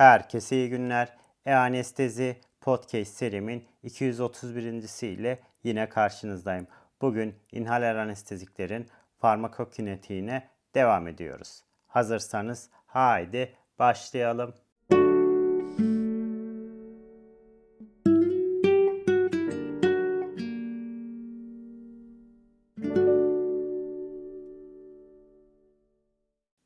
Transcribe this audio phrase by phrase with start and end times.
[0.00, 1.16] Herkese iyi günler.
[1.46, 5.08] E-Anestezi Podcast serimin 231.
[5.08, 6.66] ile yine karşınızdayım.
[7.00, 8.86] Bugün inhaler anesteziklerin
[9.18, 11.62] farmakokinetiğine devam ediyoruz.
[11.86, 14.54] Hazırsanız haydi başlayalım.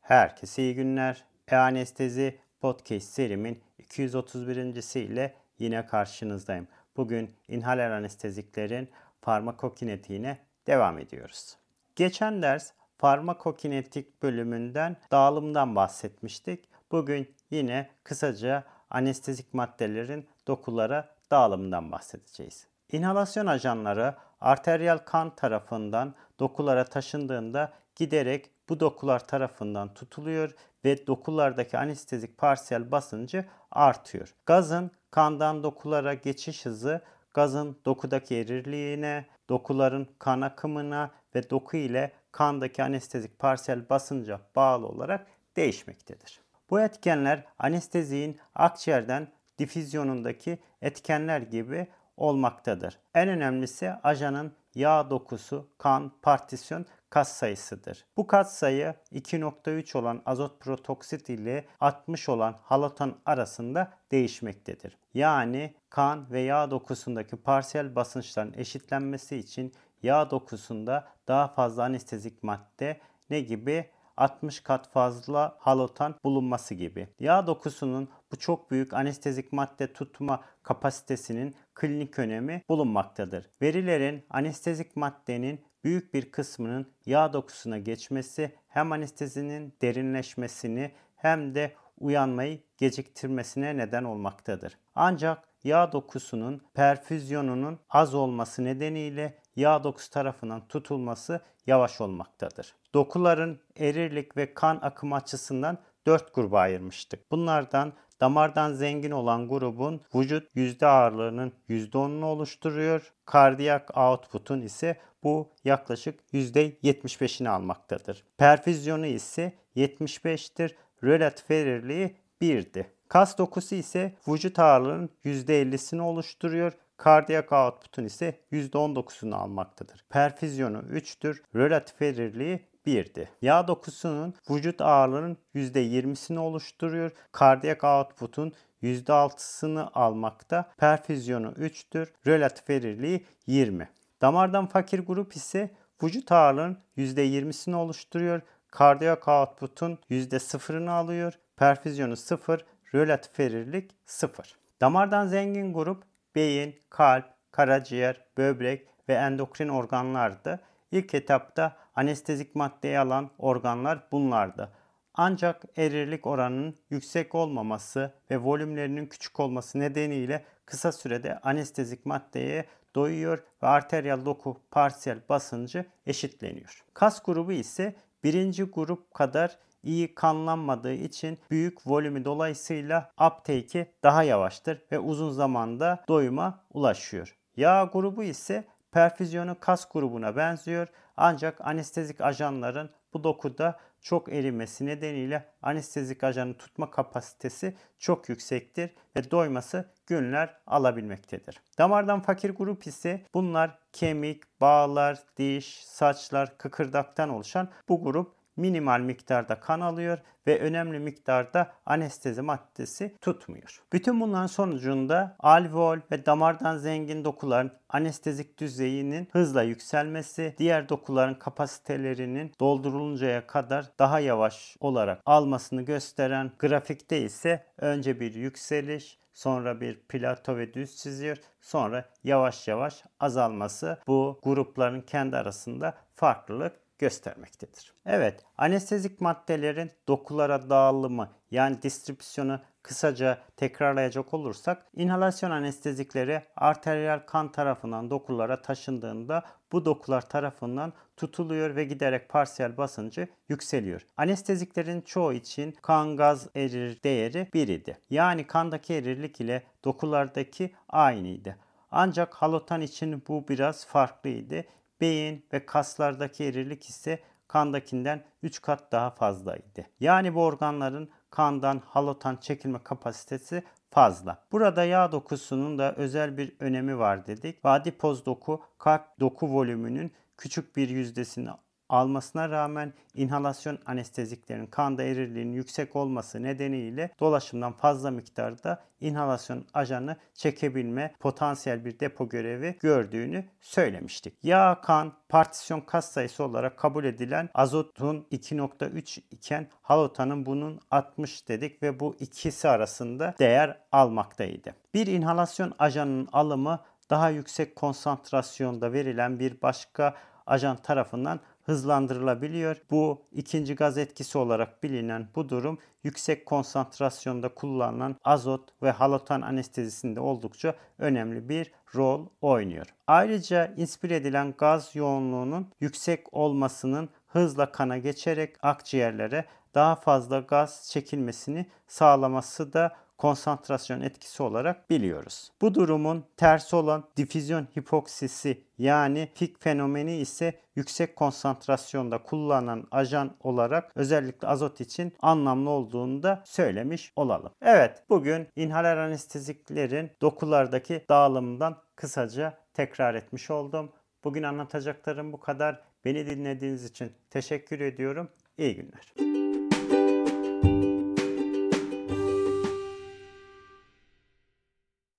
[0.00, 1.24] Herkese iyi günler.
[1.48, 5.00] E-Anestezi Podcast serimin 231.
[5.00, 6.68] ile yine karşınızdayım.
[6.96, 8.88] Bugün inhaler anesteziklerin
[9.20, 11.56] farmakokinetiğine devam ediyoruz.
[11.96, 16.68] Geçen ders farmakokinetik bölümünden dağılımdan bahsetmiştik.
[16.90, 22.66] Bugün yine kısaca anestezik maddelerin dokulara dağılımından bahsedeceğiz.
[22.92, 30.54] İnhalasyon ajanları arteriyel kan tarafından dokulara taşındığında giderek bu dokular tarafından tutuluyor
[30.84, 34.34] ve dokulardaki anestezik parsiyel basıncı artıyor.
[34.46, 37.02] Gazın kandan dokulara geçiş hızı
[37.34, 45.26] gazın dokudaki erirliğine, dokuların kan akımına ve doku ile kandaki anestezik parsiyel basınca bağlı olarak
[45.56, 46.40] değişmektedir.
[46.70, 52.98] Bu etkenler anesteziğin akciğerden difüzyonundaki etkenler gibi olmaktadır.
[53.14, 58.04] En önemlisi ajanın yağ dokusu, kan, partisyon kat sayısıdır.
[58.16, 64.98] Bu kat sayı 2.3 olan azot protoksit ile 60 olan halotan arasında değişmektedir.
[65.14, 73.00] Yani kan ve yağ dokusundaki parsiyel basınçların eşitlenmesi için yağ dokusunda daha fazla anestezik madde
[73.30, 77.08] ne gibi 60 kat fazla halotan bulunması gibi.
[77.20, 83.50] Yağ dokusunun bu çok büyük anestezik madde tutma kapasitesinin klinik önemi bulunmaktadır.
[83.62, 92.60] Verilerin anestezik maddenin büyük bir kısmının yağ dokusuna geçmesi hem anestezinin derinleşmesini hem de uyanmayı
[92.76, 94.78] geciktirmesine neden olmaktadır.
[94.94, 102.74] Ancak yağ dokusunun perfüzyonunun az olması nedeniyle yağ dokusu tarafından tutulması yavaş olmaktadır.
[102.94, 107.30] Dokuların erirlik ve kan akımı açısından 4 gruba ayırmıştık.
[107.30, 113.12] Bunlardan damardan zengin olan grubun vücut yüzde ağırlığının %10'unu oluşturuyor.
[113.24, 118.24] Kardiyak output'un ise bu yaklaşık %75'ini almaktadır.
[118.38, 120.74] Perfüzyonu ise 75'tir.
[121.04, 122.86] Relatif erirliği 1'di.
[123.08, 126.72] Kas dokusu ise vücut ağırlığının %50'sini oluşturuyor.
[126.96, 130.04] Kardiyak output'un ise %19'unu almaktadır.
[130.10, 131.42] Perfüzyonu 3'tür.
[131.56, 133.28] Relatif erirliği 1'di.
[133.42, 137.10] Yağ dokusunun vücut ağırlığının %20'sini oluşturuyor.
[137.32, 140.70] Kardiyak output'un %6'sını almakta.
[140.78, 142.08] Perfüzyonu 3'tür.
[142.26, 143.88] Relatif erirliği 20.
[144.22, 145.70] Damardan fakir grup ise
[146.02, 148.40] vücut ağırlığının %20'sini oluşturuyor.
[148.70, 151.32] Kardiyak output'un %0'ını alıyor.
[151.56, 154.56] Perfüzyonu 0, relatif erirlik 0.
[154.80, 156.02] Damardan zengin grup
[156.34, 160.60] beyin, kalp, karaciğer, böbrek ve endokrin organlardı.
[160.92, 164.72] İlk etapta anestezik maddeyi alan organlar bunlardı.
[165.14, 172.64] Ancak erirlik oranının yüksek olmaması ve volümlerinin küçük olması nedeniyle kısa sürede anestezik maddeye
[172.94, 176.84] doyuyor ve arteriyel doku parsiyel basıncı eşitleniyor.
[176.94, 184.82] Kas grubu ise birinci grup kadar iyi kanlanmadığı için büyük volümü dolayısıyla uptake'i daha yavaştır
[184.92, 187.36] ve uzun zamanda doyuma ulaşıyor.
[187.56, 195.44] Yağ grubu ise perfüzyonu kas grubuna benziyor ancak anestezik ajanların bu dokuda çok erimesi nedeniyle
[195.62, 201.60] anestezik ajanı tutma kapasitesi çok yüksektir ve doyması günler alabilmektedir.
[201.78, 209.60] Damardan fakir grup ise bunlar kemik, bağlar, diş, saçlar, kıkırdaktan oluşan bu grup minimal miktarda
[209.60, 213.82] kan alıyor ve önemli miktarda anestezi maddesi tutmuyor.
[213.92, 222.52] Bütün bunların sonucunda alveol ve damardan zengin dokuların anestezik düzeyinin hızla yükselmesi, diğer dokuların kapasitelerinin
[222.60, 230.56] dolduruluncaya kadar daha yavaş olarak almasını gösteren grafikte ise önce bir yükseliş, sonra bir plato
[230.56, 231.36] ve düz çiziyor.
[231.60, 237.94] Sonra yavaş yavaş azalması bu grupların kendi arasında farklılık göstermektedir.
[238.06, 248.10] Evet, anestezik maddelerin dokulara dağılımı yani distribüsyonu kısaca tekrarlayacak olursak inhalasyon anestezikleri arteriyel kan tarafından
[248.10, 249.42] dokulara taşındığında
[249.72, 254.06] bu dokular tarafından tutuluyor ve giderek parsiyel basıncı yükseliyor.
[254.16, 257.98] Anesteziklerin çoğu için kan gaz erir değeri 1 idi.
[258.10, 261.56] Yani kandaki erirlik ile dokulardaki aynıydı.
[261.90, 264.64] Ancak halotan için bu biraz farklıydı.
[265.00, 269.86] Beyin ve kaslardaki erilik ise kandakinden 3 kat daha fazlaydı.
[270.00, 274.44] Yani bu organların kandan halotan çekilme kapasitesi fazla.
[274.52, 277.58] Burada yağ dokusunun da özel bir önemi var dedik.
[277.64, 281.50] Adipoz doku kalp doku volümünün küçük bir yüzdesini
[281.88, 291.14] almasına rağmen inhalasyon anesteziklerin kanda erirliğinin yüksek olması nedeniyle dolaşımdan fazla miktarda inhalasyon ajanı çekebilme
[291.20, 294.34] potansiyel bir depo görevi gördüğünü söylemiştik.
[294.42, 301.82] Yağ, kan, partisyon kas sayısı olarak kabul edilen azotun 2.3 iken halotanın bunun 60 dedik
[301.82, 304.74] ve bu ikisi arasında değer almaktaydı.
[304.94, 306.80] Bir inhalasyon ajanının alımı
[307.10, 310.14] daha yüksek konsantrasyonda verilen bir başka
[310.46, 312.76] ajan tarafından hızlandırılabiliyor.
[312.90, 320.20] Bu ikinci gaz etkisi olarak bilinen bu durum yüksek konsantrasyonda kullanılan azot ve halotan anestezisinde
[320.20, 322.86] oldukça önemli bir rol oynuyor.
[323.06, 329.44] Ayrıca inspire edilen gaz yoğunluğunun yüksek olmasının hızla kana geçerek akciğerlere
[329.74, 335.50] daha fazla gaz çekilmesini sağlaması da konsantrasyon etkisi olarak biliyoruz.
[335.60, 343.92] Bu durumun tersi olan difüzyon hipoksisi yani pik fenomeni ise yüksek konsantrasyonda kullanılan ajan olarak
[343.94, 347.52] özellikle azot için anlamlı olduğunu da söylemiş olalım.
[347.62, 353.92] Evet bugün inhaler anesteziklerin dokulardaki dağılımından kısaca tekrar etmiş oldum.
[354.24, 355.82] Bugün anlatacaklarım bu kadar.
[356.04, 358.28] Beni dinlediğiniz için teşekkür ediyorum.
[358.58, 359.27] İyi günler.